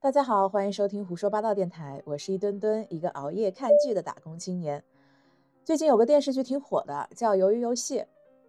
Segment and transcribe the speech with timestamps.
[0.00, 4.84] 大家好，欢迎收听胡说八道电台，我是一墩墩，一个熬夜看剧的打工青年。
[5.64, 7.98] 最近有个电视剧挺火的，叫《鱿鱼游戏》。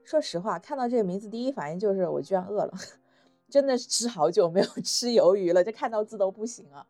[0.03, 2.73] 说实话，看到这个名字，第一反应就是我居然饿了，
[3.49, 6.85] 真的是吃好久没有 吃鱿鱼了，这看到字都不行啊。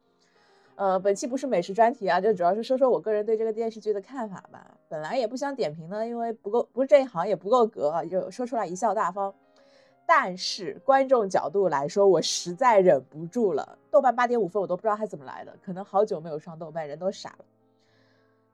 [0.75, 4.77] 呃，本期不是美食专题啊，就主要是说说我个人对这个电视剧的看法吧。
[4.89, 9.33] 本来也不想点评呢，因为不够，不是这一行也不够格，就说出来贻笑大方。
[10.11, 13.77] 但是观众角度来说，我实在忍不住了。
[13.91, 17.45] 豆瓣八点五分，我都不知道它怎么来的，可能好久没有上豆瓣，人都傻了。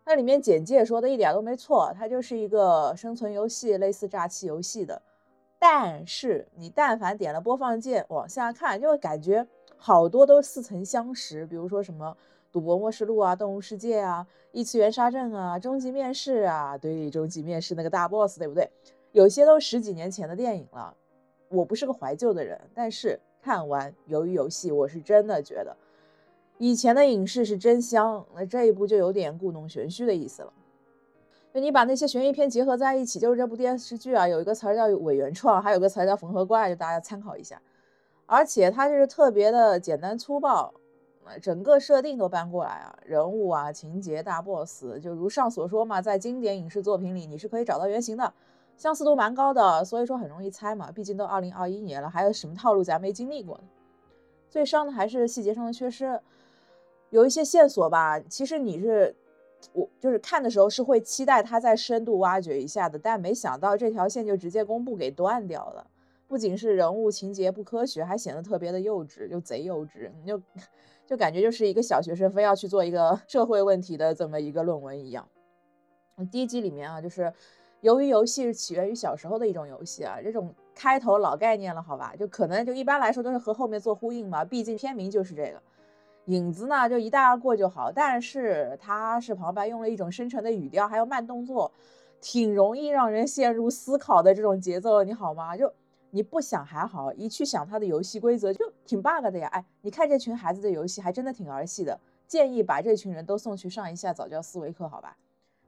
[0.04, 5.02] 那里面简介说的一点都没错，它就是一个生存游戏，类似诈欺游戏的。
[5.58, 9.48] 但是你但凡点了播放键往下看，就会感觉
[9.78, 12.18] 好多都似曾相识，比如说什么
[12.52, 18.70] 《赌博默示录》啊，《动物世界》啊，《异次元杀阵》啊，《终极面试》啊，对，《终极面试》那个大 boss，对不对？
[19.14, 20.94] 有些都十几年前的电影了。
[21.56, 25.76] 我不是个怀旧的人，但是看完《鱿鱼游戏》，我是真的觉得
[26.58, 28.26] 以前的影视是真香。
[28.36, 30.54] 那这一部就有点故弄玄虚的意思了。
[31.54, 37.62] 就你把那些悬疑片结合在一起，就是这部电视剧啊，有一个词儿叫伪原创，还有个词儿叫缝合怪，就大家参考一下。
[38.26, 40.74] 而且它就是特别的简单粗暴，
[41.42, 48.34] 整个设定都搬过来啊，人物啊、情节、大 boss，就如上所说嘛，在经典影视作品里你是可以找到原型的。
[48.78, 50.92] 相似度蛮高的，所以说很容易猜嘛。
[50.92, 53.64] 毕竟都二零二一年了，还有什么套路咱没经历过呢？
[54.50, 56.20] 最伤的还是细节上的缺失，
[57.10, 58.20] 有一些线索吧。
[58.20, 59.16] 其实你是
[59.74, 65.88] 我就是看的时候是会期待他再深度挖掘一下的，但没想到这条线就直接公布给断掉了。
[66.28, 70.42] 不仅是人物情节不科学，还显得特别的幼稚，就贼幼稚，你就
[71.06, 75.28] 就感觉就是一个小学生非要去做一个 社会问题的这么一个论文一样。
[76.32, 77.34] 第一集里面啊，就是。
[77.86, 85.62] 由于游戏是起源于小时候的一种游戏啊，这种开头老概念了，好吧，就可能就一般来说都是和后面做呼应嘛，毕竟片名就是这个。
[86.26, 91.72] 影子呢就一带而过就好，但是它是旁白用了一种深沉的语调，还有慢动作，
[92.20, 95.56] 挺容易让人陷入思考的这种节奏，你好吗？
[95.56, 95.72] 就
[96.10, 99.48] 你不想还好，一去想它的游戏规则就挺 bug 的呀。
[99.50, 105.16] 哎，你看这群孩子的游戏还真的挺儿戏的，建议把这群人都送去上一下早教思维课，好吧？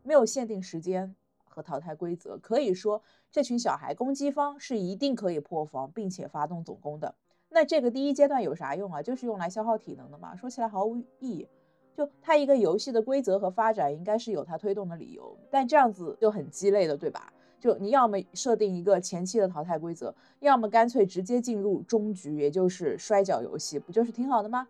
[0.01, 1.15] 没有限定时间。
[1.57, 3.01] 和淘汰规则可以说，
[3.31, 7.15] 这群小孩攻击方是一定可以破防并且发动总攻的。
[7.49, 9.01] 那这个第一阶段有啥用啊？
[9.01, 10.35] 就是用来消耗体能的嘛。
[10.35, 11.47] 说起来毫无意义。
[11.95, 17.33] 就它一个游戏的规则和发展应该是有它推动的理由，但这样子就很鸡肋的，对吧？
[17.59, 24.67] 就你要么设定一个前期的淘汰规则，要么干脆直接进入终局，也就是摔跤游戏，不就是挺好的吗？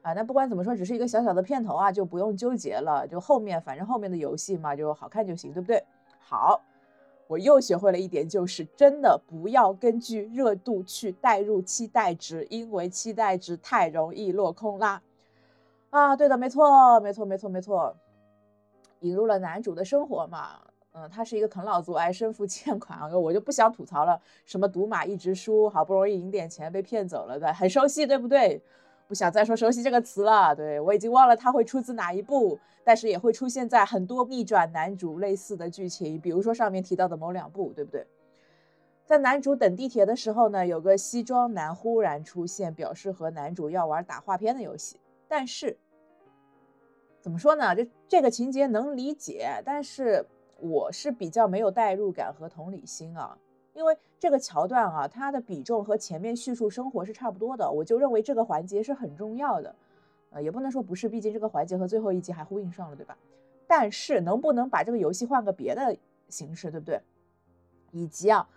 [0.00, 3.06] 啊，那不管怎么说，只是一个小小的片头啊，就不用纠结了。
[3.06, 5.82] 就后面反正后面的游戏嘛，就好看就行，对不对？
[6.30, 6.60] 好，
[7.26, 15.02] 我又学会了一点，就是真的不要根据热度去带入期待值，因为期待值太容易落空啦。
[15.90, 17.96] 啊，对的，没错，没错，没错，没错。
[19.00, 20.60] 引入了男主的生活嘛，
[20.92, 24.22] 嗯，他是一个啃老族，爱身负欠款啊，我就不想吐槽了。
[24.46, 28.62] 什么赌马一直输，好不容易赢点钱被骗走了的，很熟悉，对不对？
[29.10, 38.06] 不想再说熟悉这个词了，对我已经忘了它会出自哪一部，但是也会出现在很多逆转男主类似的剧情，比如说上面提到的某两部，对不对？
[39.04, 45.00] 在男主等地铁的时候呢，有个西装男忽然出现，表示和男主要玩打画片的游戏。
[45.26, 45.76] 但是
[47.20, 47.74] 怎么说呢？
[47.74, 50.24] 这这个情节能理解，但是
[50.60, 53.36] 我是比较没有代入感和同理心啊。
[53.72, 59.74] 因为这个桥段啊，它的比重和前面叙述生活是差不多的，我就认为这个环节是很重要的，
[60.30, 63.16] 呃，也不能说不是，毕竟这个环节和最后一集还呼应上了，对吧？
[63.66, 65.96] 但是能不能把这个游戏换个别的
[66.28, 67.00] 形式，对不对？
[67.92, 68.48] 以及啊，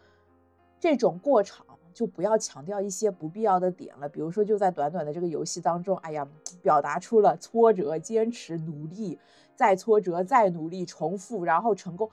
[0.79, 6.28] 这种过场就不要强调一些不必要的点了，比如说就在短短的这个游戏当中，哎呀，
[6.62, 9.19] 表达出了挫折、坚持、努力，
[9.56, 12.09] 再挫折、再努力，重复然后成功，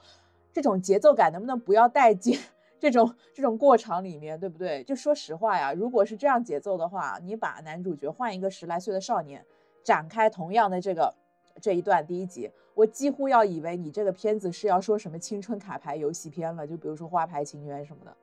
[0.53, 2.37] 这种节奏感能不能不要带进？
[2.81, 4.83] 这种这种过场里面，对不对？
[4.83, 9.45] 就说实话呀，如果是这样节奏的话，你把男主角换一个十来岁的少年，
[9.83, 11.13] 展开同样的这个
[11.61, 18.17] 这一段第一集，我几乎要以为你这个片子是要说什么青春卡牌游戏片了，就比如说花牌情缘什么的。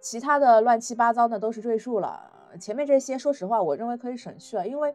[0.00, 4.94] 其他的乱七八糟的都是赘述了，前面这些说实话，我认为可以省去了，因为。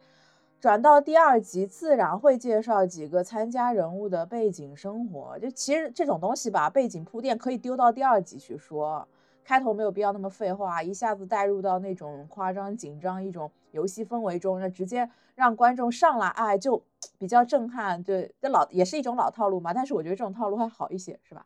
[0.60, 5.38] 转到第二集，自然会介绍几个参加人物的背景生活。
[5.38, 9.08] 就其实这种东西吧，背景铺垫可以丢到第二集去说，
[9.44, 16.82] 开头没有必要那么废话，一下子带入到那种夸张紧张一种游戏氛围中，那直接让观众上来，哎，就
[17.20, 18.02] 比较震撼。
[18.02, 21.46] 对，这老也是一种老套路嘛，但是我觉得这种套路还好一些，是吧？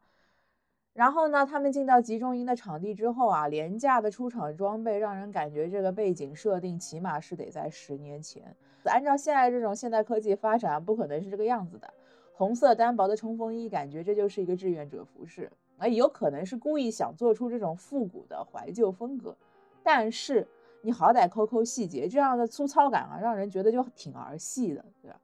[0.93, 8.55] 然后呢，他们进到集中营的场地之后啊，廉价的出场装备让人感觉这个背景设定起码是得在十年前。
[8.83, 11.93] 按照现在这种现代科技发展，不可能是这个样子的。
[12.33, 15.51] 红色单薄的冲锋衣，感觉这就是一个志愿者服饰。
[15.77, 19.35] 啊，有可能是故意想做出这种复古的怀旧风格，
[19.81, 20.47] 但是
[20.81, 25.19] 你好歹抠抠细节，这样的粗糙感啊，让人觉得就挺儿戏的，对吧？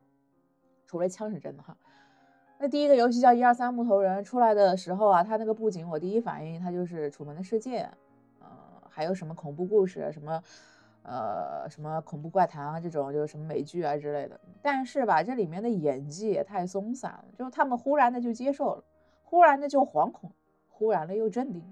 [0.86, 1.75] 除了枪是真的哈。
[2.59, 7.83] 那第一个游戏叫《一二三木头人》出来的时候啊，它那个布景我第一反应它就是《楚门的世界》，
[8.39, 8.48] 呃，
[8.89, 10.42] 还有什么恐怖故事，什么
[11.04, 14.39] 呃什么恐怖怪谈啊这种，就是什么美剧啊之类的。
[14.62, 18.83] 但是吧，这里面的演技也太松散了，就他们忽然的就接受了，
[19.24, 20.31] 忽然的就惶恐，
[20.68, 21.63] 忽然的又镇定，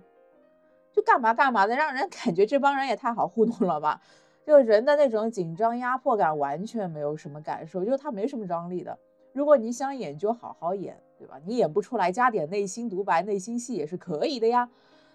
[0.92, 4.00] 就干嘛干嘛的，让人感觉这帮人也太好糊弄了吧？
[4.46, 8.96] 就人的那种紧张压迫感完全没有什么感受，就是他没什么张力的。
[9.36, 11.38] 如果你想演，就好好演，对吧？
[11.44, 14.70] 你演不出来，加点内心独白、内心戏也是可以的呀。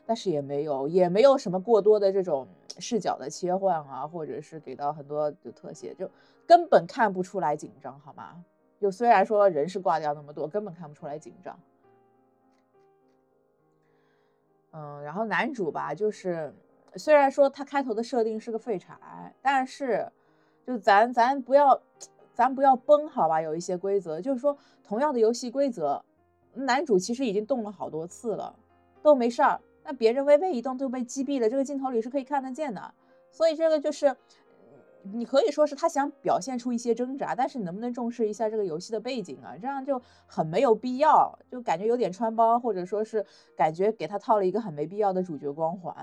[0.05, 2.47] 但是也没有，也没有什么过多的这种
[2.79, 6.07] 视角的切换啊，或者是给到很多的特写，就
[6.47, 8.45] 根本看不出来紧张，好吗？
[8.79, 11.59] 就虽然说人是挂掉那么多，根本看不出来紧张。
[14.73, 16.53] 嗯，然后男主吧，就是
[16.97, 18.95] 虽然说他开头的设定是个废柴，
[19.41, 20.13] 但是
[20.67, 21.81] 就咱咱不要。
[22.41, 23.43] 咱不要崩好吧？
[23.43, 26.03] 有一些规则，就是说同样的游戏规则，
[26.55, 28.57] 男主其实已经动了好多次了，
[29.03, 29.61] 都没事儿。
[29.85, 32.95] 那别人微微一动都被击毙了，这个镜头里是可以看得见的。
[33.31, 34.17] 所以这个就是，
[35.03, 39.55] 你可以说是他想表现出一些挣扎，但是你能不能重视一下这个游戏的背景啊？
[39.61, 43.23] 这样就很没有必要，就感觉有点穿帮，或者说是
[43.55, 45.95] 感觉给他套了一个很没必要的主角光环。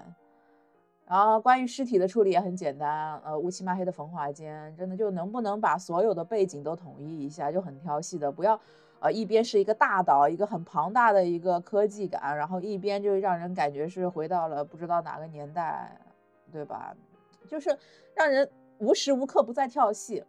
[1.08, 8.60] 然后关于尸体的处理也很简单，呃，乌漆嘛黑的焚化间，真的就能不能把所有的背景都统一一下，就很挑戏的，不要，
[9.00, 15.98] 呃，一边是一个大岛，一个很庞大的一个科技感，然后一边就让人感觉是回到了不知道哪个年代，
[16.52, 16.94] 对吧？
[17.48, 17.78] 就是
[18.14, 18.50] 让人
[18.80, 20.22] 无时无刻不在跳戏，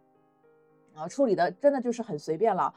[0.95, 2.73] 啊，处理的真的就是很随便了。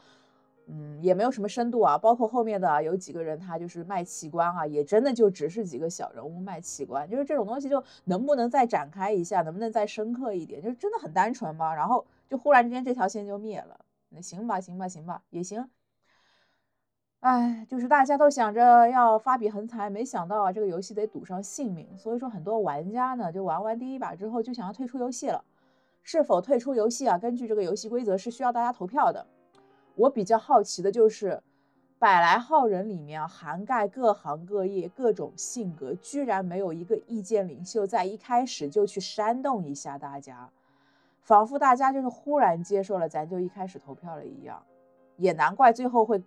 [0.67, 11.75] 嗯，也没有什么深度啊，包括后面的有几个人，他就是卖器官啊，也真的就只是几个小人物卖器官，就是这种东西就能不能再展开一下，能不能再深刻一点，就真的很单纯嘛。
[11.75, 13.79] 然后就忽然之间这条线就灭了，
[14.09, 15.69] 那行吧，行吧，行吧，也行。
[17.19, 25.43] 哎，就是大家都想着要发笔横财，没想到啊，这个游戏得赌上性命，所以说很多玩家呢，就玩完第一把之后就想要退出游戏了。
[26.05, 27.17] 是否退出游戏啊？
[27.17, 29.25] 根据这个游戏规则是需要大家投票的。
[29.95, 31.41] 我比较好奇的就是，
[31.99, 40.49] 百来号人里面涵盖各行各业、各种性格，居然没有一个意见领袖在一开始就去煽动一下大家，
[41.21, 44.61] 仿佛大家就是忽然接受了咱就一开始投票了一样，
[45.17, 46.21] 也难怪最后会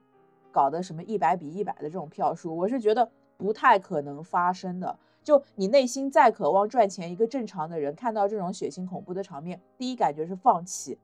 [0.51, 4.99] 搞得什么一百比一百的这种票数，我是觉得不太可能发生的。
[5.23, 10.97] 就你内心再渴望赚钱，一个正常的人看到这种血腥恐怖的场面，第一感觉是放弃。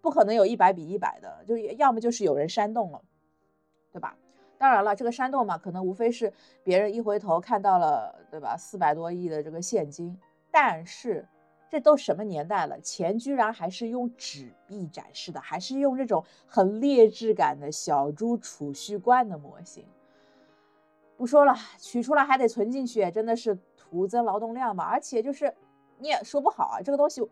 [0.00, 3.00] 不可能有一百比一百的，就要么就是有人煽动了，
[3.92, 4.16] 对吧？
[4.58, 6.32] 当然了，这个煽动嘛，可能无非是
[6.62, 8.56] 别人一回头看到了，对吧？
[8.56, 10.18] 四百多亿的这个现金，
[10.50, 11.26] 但是
[11.70, 19.86] 这都什么年代了，钱居然还是用纸币展示的，还是用这种很劣质感的小猪储蓄罐的模型。
[21.16, 24.84] 不说了，取出来还得存进去，真的是徒增劳动量嘛？
[24.84, 25.54] 而且就是
[25.98, 27.22] 你也说不好啊，这个东西。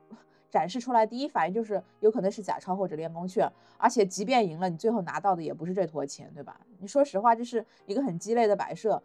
[0.51, 6.61] 展示出来，第一反应就是有可能是假钞或者练功券，而且即便赢了，你最后拿到的也不是这坨钱，对吧？
[6.79, 9.03] 你说实话，这是一个很鸡肋的摆设，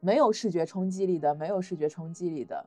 [0.00, 2.66] 没有视觉冲击力的，没有视觉冲击力的，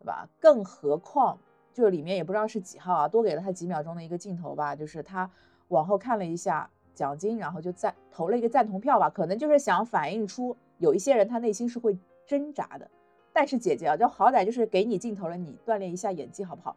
[0.00, 0.28] 对吧？
[0.40, 1.38] 更何况，
[1.72, 5.30] 就是里面也不知道是几号啊，多给了他几秒钟的一个镜头吧，就是他
[5.68, 12.90] 往后看了一下奖金，然后就赞投了一个赞同票吧，可能就是想反映出有一些人他内心是会挣扎的，
[13.32, 16.76] 但是姐姐啊，就好歹就是给你镜头了，你锻炼一下演技好不好？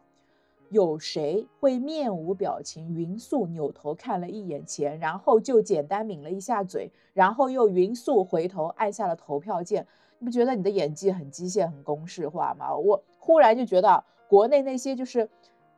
[0.72, 9.86] 有谁会面无表情、匀速扭头看了一眼钱，然后就简单抿了一下嘴，然后又匀速回头按下了投票键？
[10.18, 12.74] 你不觉得你的演技很机械、很公式化吗？
[12.74, 15.28] 我忽然就觉得国内那些就是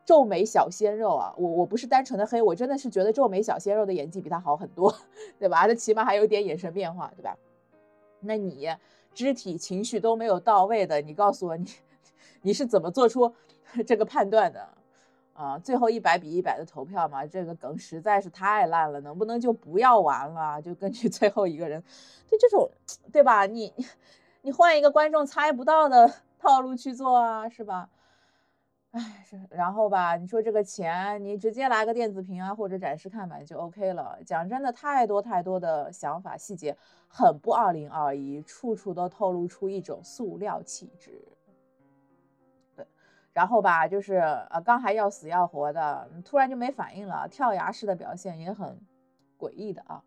[0.04, 4.94] 皱眉小鲜肉啊，我我不是单纯的黑，我真的是觉得皱眉小鲜肉的演技比他好很多，
[5.40, 5.66] 对吧？
[5.66, 7.36] 他起码还有点眼神变化，对吧？
[8.20, 8.68] 那你
[9.12, 11.66] 肢体情绪都没有到位的，你告诉我你
[12.42, 13.34] 你是怎么做出
[13.84, 14.68] 这个判断的？
[15.34, 20.62] 啊，最后一百比一百的投票嘛，这个梗实在是太烂了，能不能就不要玩了？
[20.62, 21.82] 就根据 最后一个人，
[22.26, 22.70] 就这种，
[23.12, 23.44] 对吧？
[23.44, 23.72] 你
[24.42, 27.90] 你换一个观众猜不到的套路去做啊，是吧？
[28.92, 34.16] 哎，是，然后吧，你说这个钱，你直接来个电子屏啊，或者展示看板就 OK 了。
[34.24, 36.76] 讲真的，太多太多的想法细节，
[37.08, 41.26] 很不二零二一，处处都透露出一种塑料气质。
[43.34, 48.80] 然后吧，就是呃，刚还要死要活的，突然就没反应了，跳崖式的表现也很
[49.38, 50.02] 诡异的啊。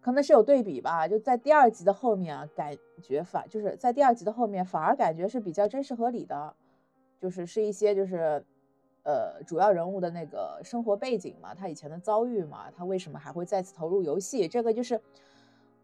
[0.00, 6.54] 可能是有对比吧，就在第二集的后面啊，感觉反就是在第二集的后面反而感觉是比较真实合理的。
[7.18, 8.44] 就是是一些就是，
[9.02, 14.46] 呃，主要人物的那个生活背景嘛，他以前的遭遇嘛，他为什么还会再次投入游戏？
[14.46, 15.00] 这个就是，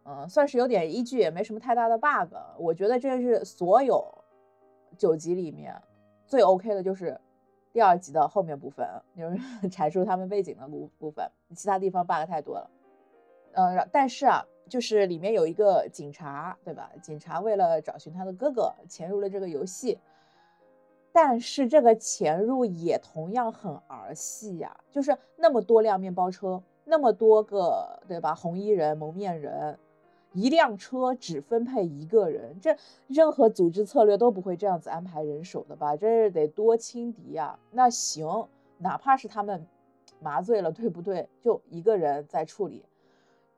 [0.04, 2.34] 嗯，算是有点依据，也没什么太大的 bug。
[2.58, 4.06] 我觉得这是所有
[4.98, 5.74] 九集里面
[6.32, 7.20] 最 OK 的，就是
[7.74, 9.36] 第二集的后面部分，就是
[9.68, 12.70] 阐述他们背景的部部分，其他地方 bug 太多了。
[13.52, 16.90] 嗯，但是啊，就是里面有一个警察，对吧？
[17.02, 19.98] 警察为了找寻他的哥哥，潜入了这个游戏。
[21.12, 28.34] 但是这个潜入也同样很儿戏呀，就是那么多辆面包车，那么多个对吧？
[28.34, 29.78] 红衣人、蒙面人，
[30.32, 35.96] 一辆车只分配一个人，这任何组织策略都不会这样子安排人手的吧？
[35.96, 37.58] 这是得多轻敌啊！
[37.70, 38.48] 那行，
[38.78, 39.66] 哪怕是他们
[40.20, 41.28] 麻醉了，对不对？
[41.40, 42.84] 就一个人在处理，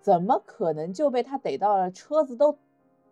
[0.01, 1.91] 怎么可能就被他逮到了？
[1.91, 2.57] 车子都。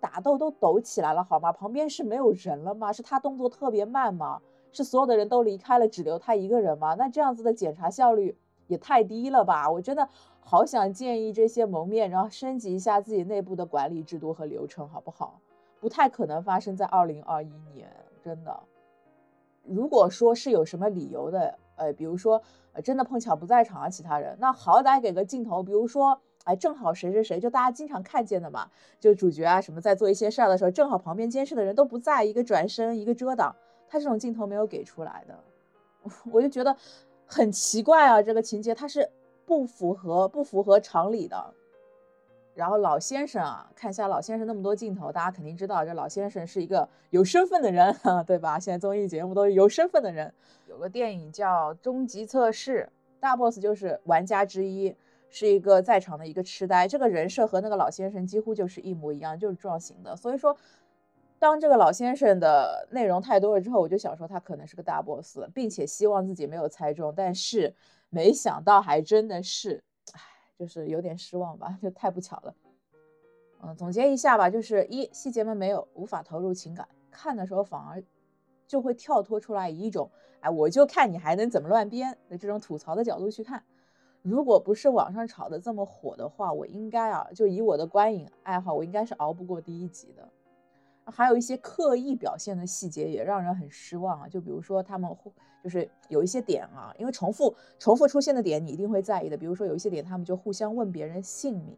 [0.01, 1.53] 打斗都抖起来了，好吗？
[1.53, 2.93] 旁边是没有人了吗？
[2.93, 4.43] 是他动作特别慢吗？
[4.73, 6.95] 是所有的人都离开了，只留他一个人吗？
[6.95, 9.71] 那这样子的检查效率也太低了吧！
[9.71, 10.09] 我真的
[10.41, 15.41] 好想建议这些蒙面，然后升级一下自己内部的管理制度和流程，好不好？
[15.81, 17.91] 不太可能发生在二零二一年，
[18.23, 18.61] 真的。
[19.65, 22.43] 如果说是有什么理由的，呃，比如说
[22.73, 26.21] 呃，真的碰巧不在场啊，其他人，那好歹给个镜头，比如说。
[26.45, 33.55] 哎，正好谁谁谁，就大家经常看见的嘛，就主角啊什么在做一些事儿的时候，正好旁边监视的人都不在，一个转身，一个遮挡，
[33.87, 35.39] 他这种镜头没有给出来的，
[36.33, 36.77] 我就觉得
[37.33, 39.09] 很奇怪啊，这个情节它是
[39.47, 41.55] 不符合不符合常理的。
[42.55, 47.97] 然后老先生啊，看一下老先生那么多镜头，大家肯定知道这老先生是一个有身份的人，
[48.27, 48.59] 对吧？
[48.59, 50.31] 现在综艺节目都是有身份的人。
[50.69, 52.87] 有个电影叫《终极测试》，
[53.19, 54.95] 大 boss 就是玩家之一。
[55.35, 60.15] 是一个在场的一个痴呆，这个人设和那个老先生几乎就是一模一样，就是撞型的。
[60.15, 60.55] 所以说，
[61.43, 67.75] 当这个老先生的内容太多了之后，我就想说他可能是个大 boss，并且希望自己没有猜中，但是
[68.11, 69.83] 没想到还真的是，
[70.13, 70.21] 唉，
[70.57, 72.55] 就是有点失望吧，就太不巧了。
[73.61, 78.01] 嗯，总结一下吧，就是一细节们没有无法投入情感，看的时候反而
[78.69, 80.09] 就会跳脱出来以一种，
[80.39, 83.65] 哎，我就看你还能怎么乱编的这种吐槽的角度去看。
[84.23, 90.29] 如果不是网上炒的这么火的话，我应该啊，就以我的观影爱好，我应该是熬不过第一集的。
[91.07, 95.11] 还有一些刻意表现的细节也让人很失望啊，就比如说他们
[95.63, 99.37] 就是有一些点啊，因为重复重复出现的点你一定会在意的。
[99.37, 101.77] 比如说有一些点，他们就互相问别人姓名，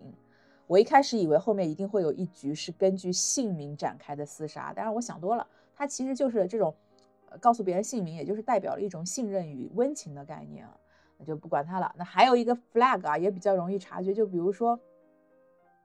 [0.66, 6.74] 我一开始以为后面一定会有一局是根据姓名展开的厮杀，但是我想多了，它其实就是这种
[7.40, 10.76] 告诉别人姓名，也就是代表了一种信任与温情的概念啊。
[11.16, 11.94] 那就不管他了。
[11.96, 14.12] 那还有一个 flag 啊，也比较容易察觉。
[14.12, 14.78] 就比如说，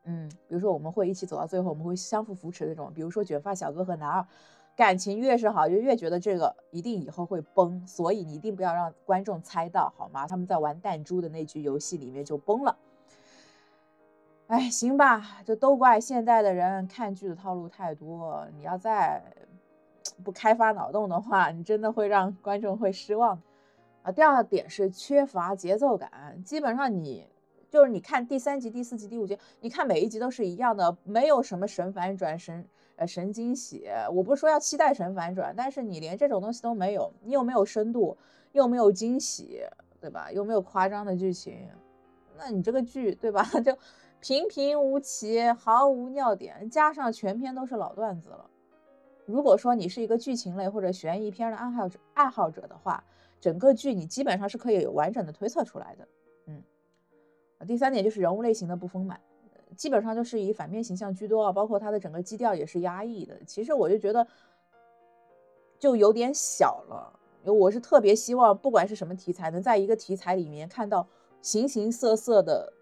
[0.04, 2.92] 嗯，比如说我们会一起走到最后，我们会相互扶持那种。
[2.94, 4.26] 比如说卷发小哥和男二，
[4.76, 7.86] 感情越是好，就越觉得这个一定以后会崩。
[7.86, 10.26] 所以你一定不要让观众猜到，好吗？
[10.26, 12.78] 他们在玩弹珠的那局游戏里面就崩了。
[14.48, 18.48] 哎，行吧，这都怪现在的人看剧的套路太多。
[18.56, 19.22] 你要再
[20.24, 23.40] 不开发脑洞的话，你真的会让观众会失望。
[24.02, 27.28] 啊，第二点是缺乏节奏感，基本上你
[27.70, 33.88] 就是你看第三集、第四集、第五集，你看每一集都是一样的，没有什么神反转、神呃神惊喜。
[34.12, 38.18] 我不是说要期待神反转，但是你连这种东西都没有，你又没有深度，
[38.54, 39.62] 又没有惊喜，
[40.02, 40.32] 对吧？
[40.32, 41.68] 又没有夸张的剧情，
[42.38, 43.44] 那你这个剧对吧？
[43.64, 43.78] 就
[44.20, 48.50] 平平无奇，毫无尿点，加上全篇都是老段子了。
[49.26, 53.04] 如果说你是一个剧情类或者悬疑片的爱好者爱好者的话，
[53.40, 56.08] 整个剧你基本上是可以有完整的推测出来的，
[57.66, 59.20] 第三点就是人物类型的不丰满，
[59.76, 63.38] 基本上就是以反面形象居多啊，包括它的整个基调也是压抑的。
[63.46, 64.26] 其实我就觉得
[65.78, 71.08] 就有点小了，我是特别希望不管是什么题材，能在一个题材里面看到
[71.42, 72.74] 形形色色的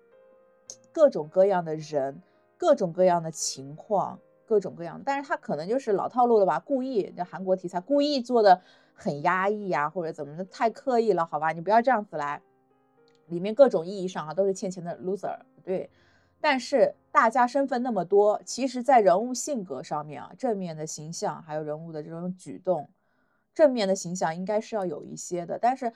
[0.91, 2.21] 各种各样的人，
[2.57, 5.01] 各种各样的情况，各种各样。
[5.03, 8.61] 但是他可能就是老套路了吧，故意这韩国题材故意做的。
[8.99, 11.51] 很压抑呀，或者怎么的，太刻意了，好吧？
[11.51, 12.41] 你不要这样子来，
[13.27, 15.89] 里面各种意义上啊都是欠钱的 loser，对。
[16.39, 22.87] 但是大家身份那么多，其实在人物性格上面啊，正面的形象，还有人物的这种举动，
[23.55, 25.91] 正面的形象应该是要有一些的，但是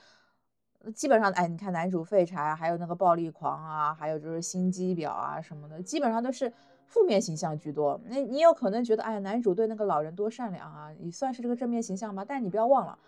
[0.96, 6.52] 基本上，哎，你看男主废柴，还有那个暴力狂啊，还有就是心机婊啊什么的，基本上都是
[6.88, 8.00] 负面形象居多。
[8.06, 12.24] 那你有可能觉得，哎，男主对那个老人多善良啊，你算是这个正面形象吗？
[12.26, 12.98] 但你不要忘了。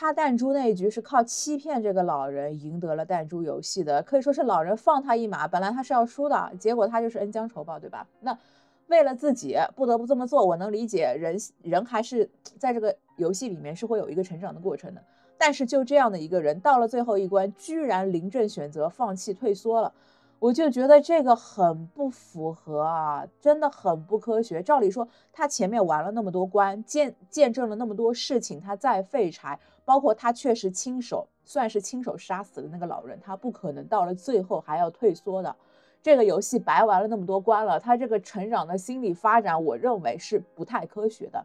[0.00, 8.06] 他弹珠那一局是靠欺骗这个老人赢得了弹珠游戏的，可以说是老人放他一马，本来他是要输的，结果他就是恩将仇报，对吧？
[8.20, 8.38] 那
[8.86, 15.02] 为了自己不得不这么做，我能理解，人人还是在这个游戏里面是会有一个成长的过程的。
[15.36, 19.92] 但是就这样的一个人，到了最后一关，居然临阵选择放弃退缩了。
[20.38, 24.62] 我就觉得这个很不符合啊，真的很不科学。
[24.62, 35.56] 照理说，他前面玩了那么多关，见见证了那么多事情，他再废柴，包括他确实亲手算是亲手杀死了那个老人，他不可能到了最后还要退缩的。
[36.02, 41.42] 这个游戏白玩了那么多关了，他这个成长的心理发展，我认为是不太科学的。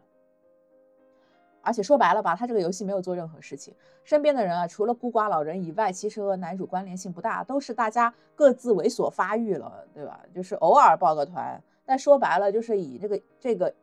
[1.62, 3.74] 而且说白了吧，他这个游戏没有做任何事情，
[4.04, 10.20] 身边的人啊，除了孤寡老人以外，其实和男主关联性不大，都是大家各自猥琐发育了，对吧？
[10.34, 13.74] 就是偶尔抱个团，但说白了，就是以这个这个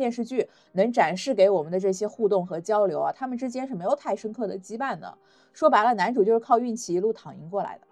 [0.00, 5.18] 电视剧能展示给我们的这些互动和交流啊，他们之间是没有太深刻的羁绊的。
[5.52, 7.86] 说白了，男主就是靠运气一路躺赢过来的，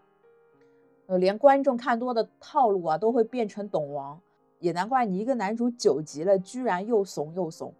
[1.08, 4.18] 呃，连观众看多的套路啊，都会变成懂王，
[4.58, 7.74] 也难怪你一个男主九级了，居然又怂又怂。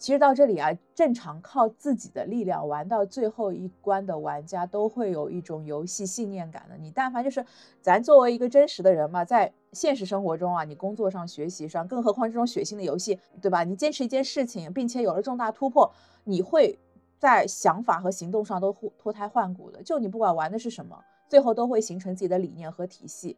[0.00, 6.76] 其实到这里啊，正常靠自己的力量玩到最后一关的玩家都会有一种游戏信念感的。
[6.78, 7.44] 你但凡就是
[7.82, 13.62] 咱作为一个真实的人嘛，在现实生活中啊，你工作上、学习上，更何况这种血腥的游戏，对吧？
[13.62, 15.92] 你坚持一件事情，并且有了重大突破，
[16.24, 16.78] 你会
[17.18, 19.82] 在想法和行动上都脱胎换骨的。
[19.82, 23.36] 就你不管玩的是什么，最后都会形成自己的理念和体系，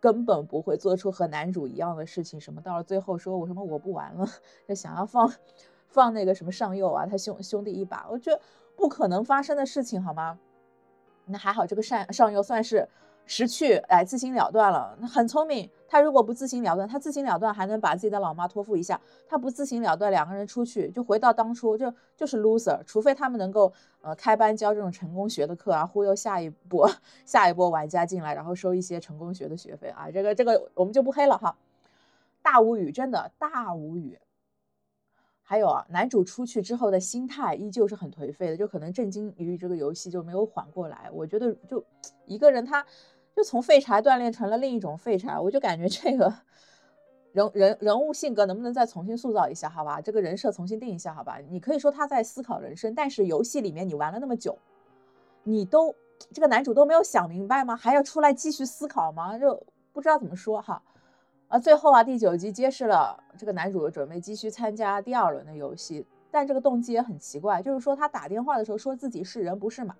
[0.00, 2.40] 根本不会做出和男主一样的事情。
[2.40, 4.26] 什么到了最后说我什么我不玩了，
[4.66, 5.30] 就想要放。
[5.92, 8.40] 放那个什么上佑啊，他兄兄弟一把，我觉得
[8.74, 10.38] 不可能发生的事情，好吗？
[11.26, 12.88] 那还好，这个上上佑算是
[13.26, 15.70] 识趣，哎，自行了断了，很聪明。
[15.86, 18.98] 他如果不自行了断，他自行了断还能把自己的老妈托付一下。
[19.28, 22.82] 他不自行了断，两个人出去就回到当初，就就是 loser。
[22.86, 26.90] 除非他们能够呃开班教这种成功学的课啊，忽悠下一波
[27.26, 30.10] 下一波玩家进来，然后收一些成功学的学费啊。
[30.10, 31.54] 这个这个我们就不黑了哈。
[32.42, 34.18] 大无语，真的大无语。
[35.52, 41.10] 还有啊，男主出去之后的心态依旧是很颓废的，就可能震惊于这个游戏就没有缓过来。
[41.12, 41.84] 我觉得就
[42.24, 42.82] 一个人，他
[43.36, 46.32] 就从废柴锻炼成了另一种废柴，我就感觉这个
[47.32, 50.00] 人人人物性格能不能再重新塑造一下，好吧？
[50.00, 51.38] 这个人设重新定一下，好吧？
[51.50, 54.56] 你可以说他在思考人生，但是游戏里面你玩了那么久，
[55.42, 55.94] 你都
[56.32, 57.76] 这个男主都没有想明白吗？
[57.76, 59.36] 还要出来继续思考吗？
[59.38, 59.62] 就
[59.92, 60.82] 不知道怎么说哈。
[61.52, 69.94] 啊，最后啊，第九集揭示了这个男主准备继续参加第二轮的游戏，但这个动机也很奇怪，就是说他打电话的时候说自己是人不是马，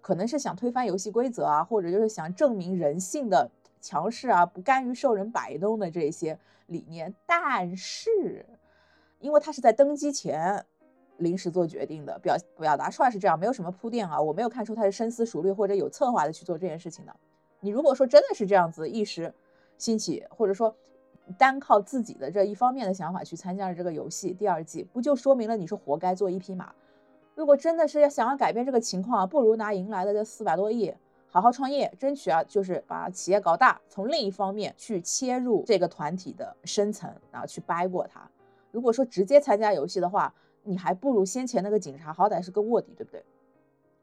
[0.00, 3.48] 可能是想推翻游戏规则啊，或者就是想证明人性的
[3.80, 7.14] 强势啊，不甘于受人摆弄的这些理念。
[7.26, 8.44] 但是，
[9.20, 10.66] 因为他是在登机前
[11.18, 17.14] 临时做决定的，表表达出来是这样，没有什么铺垫啊，我没有看出他是深思熟虑或者有策划的去做这件事情的。
[17.60, 19.32] 你如果说真的是这样子一时。
[19.82, 20.72] 兴起，或者说
[21.36, 26.72] 单靠自己的这一方面的想法去参加了这个游戏第二季，不就说明了你是活该做一匹马？
[27.34, 30.94] 如果真的是想要改变这个情况，不如拿赢来的这四百多亿
[31.26, 33.80] 好好创业，争取啊，就是把企业搞大。
[33.88, 38.20] 从另一方面去切入这个团体的深层，然后去掰过他。
[38.70, 43.24] 如果说直接参加游戏的话，你还不如先前那个警察，好歹是个卧底，对不对？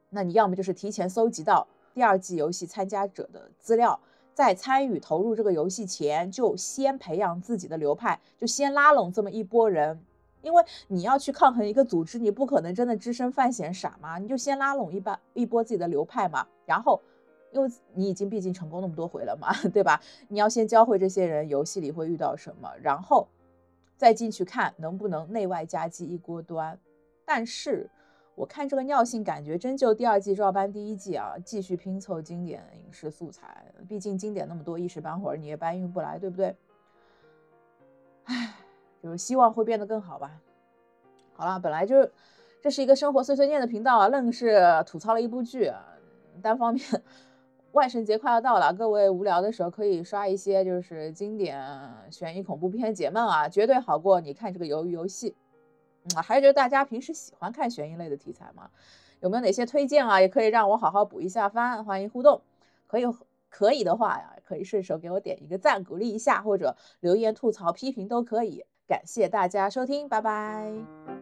[0.10, 3.98] 那你要么就是提前搜集到第二季游戏参加者的资料。
[4.34, 10.00] 在参与投入这个游戏前，就先培养自己的流派，就先拉拢这么一波人。
[10.42, 16.48] 因为你要去抗衡一个组织，你不可能真的只身犯险傻嘛，你就先拉拢一把一波自己的流派嘛。
[16.66, 17.02] 然后，
[17.52, 20.02] 因为你已经毕竟成功那么多回了嘛， 对吧？
[20.30, 23.28] 你要先教会这些人游戏里会遇到什么，然后
[23.98, 26.80] 再进去看能不能内外夹击一锅端。
[27.26, 27.90] 但是。
[28.40, 33.66] 我看这个尿性，感觉真就第二季照搬第一季啊，继续拼凑经典影视素材。
[33.86, 36.56] 毕竟经典那么多，一时半会儿你也搬运不来，对不对？
[38.24, 38.56] 唉，
[39.04, 40.40] 就是希望会变得更好吧。
[41.34, 42.10] 好了，本来就
[42.62, 45.70] 这是一个生活碎碎念的频道啊，愣是吐槽了一部剧。
[46.42, 46.82] 单方面，
[47.74, 51.62] 万圣节快要到了，各位无聊的时候可以刷一些就是经典
[52.10, 55.36] 悬疑恐怖片解闷啊，绝对好过你看这个鱿鱼游戏。
[56.16, 58.70] 啊，还是觉得大家平时喜欢看悬疑类的题材吗？
[59.22, 60.20] 有没有哪些推荐啊？
[60.22, 62.42] 也可以让我好好补一下番，欢迎互动。
[62.88, 63.04] 可以
[63.50, 68.64] 可以的话呀，可以顺手给我点一个赞，鼓励一下，或者留言吐槽、批评都可以。
[68.88, 71.19] 感谢大家收听，拜拜。